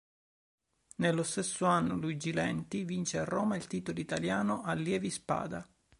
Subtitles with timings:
[0.95, 5.69] Nello stesso anno Luigi Lenti vince a Roma il titolo italiano allievi spada.